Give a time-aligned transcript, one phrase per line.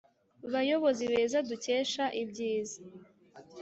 [0.53, 2.79] bayobozi beza dukesha ibyiza